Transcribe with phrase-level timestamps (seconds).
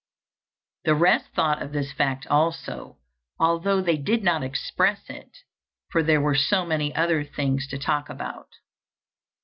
[0.83, 2.97] The rest thought of this fact also,
[3.39, 5.29] although they did not express it,
[5.91, 8.49] for there were so many other things to talk about.